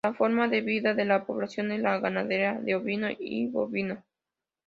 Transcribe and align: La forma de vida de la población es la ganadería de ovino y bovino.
La 0.03 0.15
forma 0.15 0.47
de 0.47 0.61
vida 0.61 0.95
de 0.95 1.05
la 1.05 1.25
población 1.27 1.71
es 1.71 1.79
la 1.79 1.99
ganadería 1.99 2.53
de 2.53 2.73
ovino 2.73 3.09
y 3.15 3.45
bovino. 3.49 4.03